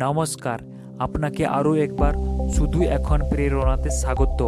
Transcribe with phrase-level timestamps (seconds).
[0.00, 0.58] নমস্কার,
[0.98, 2.12] আপনাকে আরও একবার
[2.48, 4.40] শুধু এখন প্রেরণাতে স্বাগত।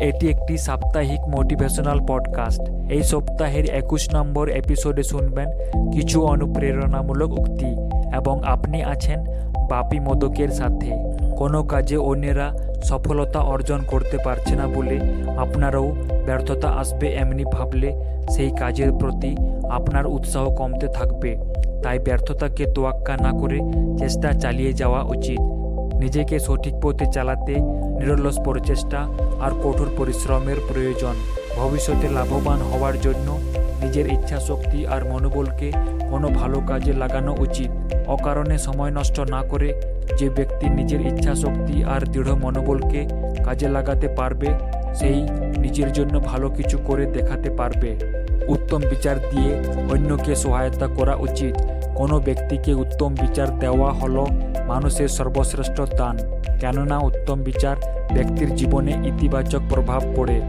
[0.00, 5.48] এটি একটি সাপ্তাহিক মোটিভেশনাল পডকাস্ট। এই সপ্তাহের একুশ নম্বর এপিসোডে শুনবেন
[5.92, 7.70] কিছু অনুপ্রেরণামূলক উক্তি
[8.16, 9.24] এবং আপনি আছেন
[9.70, 10.90] বাপি মোদকের সাথে।
[11.36, 15.00] কোনো কাজে অন্যেরা সফলতা অর্জন করতে পারছে না বলে
[15.36, 15.96] আপনারাও
[16.26, 17.90] ব্যর্থতা আসবে এমনি ভাবলে
[18.30, 19.36] সেই কাজের প্রতি
[19.70, 21.38] আপনার উৎসাহ কমতে থাকবে।
[21.82, 23.58] তাই ব্যর্থতাকে তোয়াক্কা না করে
[23.98, 25.40] চেষ্টা চালিয়ে যাওয়া উচিত।
[26.02, 27.54] নিজেকে সঠিক পথে চালাতে
[27.98, 29.00] নিরলস প্রচেষ্টা
[29.40, 31.14] আর কঠোর পরিশ্রমের প্রয়োজন।
[31.56, 33.28] ভবিষ্যতে লাভবান হওয়ার জন্য
[33.82, 35.72] নিজের ইচ্ছা শক্তি আর মনোবলকে
[36.10, 37.70] কোনো ভালো কাজে লাগানো উচিত।
[38.06, 39.68] অকারণে সময় নষ্ট না করে
[40.18, 43.00] যে ব্যক্তি নিজের ইচ্ছা শক্তি আর দৃঢ় মনোবলকে
[43.44, 44.48] কাজে লাগাতে পারবে,
[44.94, 45.18] সেই
[45.58, 47.90] নিজের জন্য ভালো কিছু করে দেখাতে পারবে।
[48.54, 49.50] উত্তম বিচার দিয়ে
[49.90, 51.54] অন্যকে সহায়তা করা উচিত।
[51.94, 54.22] কোনো ব্যক্তিকে উত্তম বিচার দেওয়া হলো
[54.66, 56.16] মানুষের সর্বশ্রেষ্ঠ দান।
[56.60, 57.76] কেননা উত্তম বিচার
[58.14, 60.40] ব্যক্তির জীবনে ইতিবাচক প্রভাব পড়ে।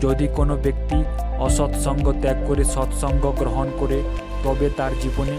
[0.00, 0.98] যদি কোনো ব্যক্তি
[1.38, 3.98] অসৎসঙ্গ ত্যাগ করে সৎসঙ্গ গ্রহণ করে,
[4.44, 5.34] তবে তার জীবনে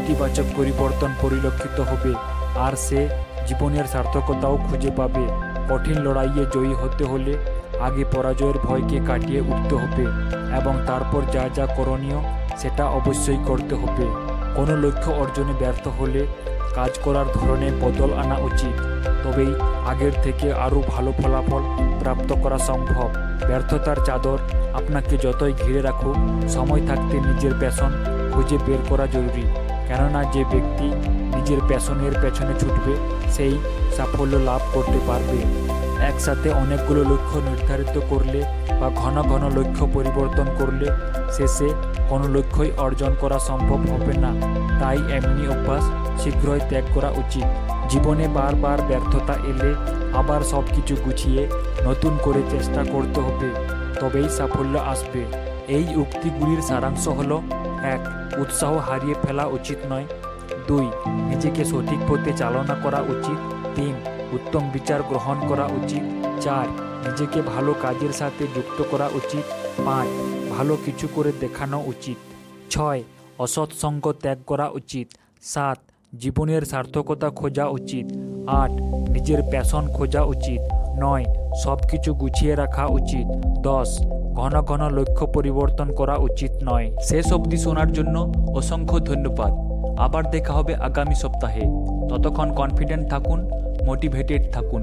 [0.00, 2.12] ইতিবাচক পরিবর্তন পরিলক্ষিত হবে
[2.58, 3.00] আর সে
[3.46, 5.24] জীবনের সার্থকতাও খুঁজে পাবে।
[5.68, 7.32] কঠিন লড়াইয়ে জয়ী হতে হলে
[7.80, 10.04] আগে পরাজয়ের ভয়কে কাটিয়ে উঠতে হবে।
[10.58, 12.18] এবং তারপর যা যা করণীয়,
[12.58, 14.06] সেটা অবশ্যই করতে হবে।
[14.54, 16.26] কোনো লক্ষ্য অর্জনে ব্যর্থ হলে
[16.74, 18.76] কাজ করার ধরনে বদল আনা উচিত।
[19.24, 19.52] তবেই
[19.86, 21.62] আগের থেকে আরও ভালো ফলাফল
[22.00, 23.08] প্রাপ্ত করা সম্ভব।
[23.46, 24.38] ব্যর্থতার চাদর
[24.74, 26.16] আপনাকে যতই ঘিরে রাখুক,
[26.48, 27.92] সময় থাকতে নিজের প্যাশন
[28.32, 29.42] খুঁজে বের করা জরুরি।
[29.88, 30.86] কেননা যে ব্যক্তি
[31.36, 32.94] নিজের প্যাশনের পেছনে ছুটবে,
[33.32, 33.58] সেই
[33.96, 35.38] সাফল্য লাভ করতে পারবে।
[36.02, 38.42] একসাথে অনেকগুলো লক্ষ্য নির্ধারিত করলে
[38.80, 40.86] বা ঘন ঘন লক্ষ্য পরিবর্তন করলে
[41.32, 41.68] শেষে
[42.08, 44.30] কোনো লক্ষ্যই অর্জন করা সম্ভব হবে না।
[44.80, 45.90] তাই এমনি অভ্যাস
[46.22, 47.44] শীঘ্রই ত্যাগ করা উচিত।
[47.88, 49.74] জীবনে বারবার ব্যর্থতা এলে
[50.18, 51.48] আবার সব কিছু গুছিয়ে
[51.84, 53.50] নতুন করে চেষ্টা করতে হবে,
[54.00, 55.24] তবেই সাফল্য আসবে।
[55.68, 57.40] এই উক্তিগুলির সারাংশ হল,
[57.82, 58.00] এক,
[58.40, 60.04] উৎসাহ হারিয়ে ফেলা উচিত নয়।
[60.68, 63.94] দুই, নিজেকে সঠিক পথে চালনা করা উচিত। তিন
[64.34, 66.66] উত্তম বিচার গ্রহণ করা উচিত। চার,
[67.10, 69.44] নিজেকে ভালো কাজের সাথে যুক্ত করা উচিত।
[69.86, 70.08] পাঁচ,
[70.52, 72.16] ভালো কিছু করে দেখানো উচিত।
[72.70, 73.02] ছয়,
[73.38, 75.08] অসৎ সঙ্গ ত্যাগ করা উচিত।
[75.42, 75.78] সাত,
[76.18, 78.06] জীবনের সার্থকতা খোঁজা উচিত।
[78.48, 78.70] আট,
[79.10, 80.60] নিজের প্যাশন খোঁজা উচিত।
[81.00, 81.24] নয়
[81.64, 83.98] সব কিছু গুছিয়ে রাখা উচিত। দশ,
[84.34, 89.52] ঘন ঘন লক্ষ্য পরিবর্তন করা উচিত নয়। শেষ অবধি শোনার জন্য অসংখ্য ধন্যবাদ।
[90.00, 91.62] আবার দেখা হবে আগামী সপ্তাহে।
[92.10, 93.50] ততক্ষণ কনফিডেন্ট থাকুন।
[93.88, 94.82] মোটিভেটেড থাকুন।